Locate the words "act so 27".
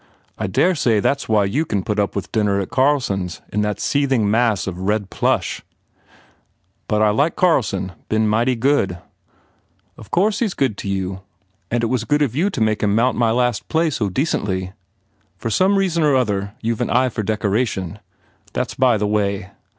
13.71-14.09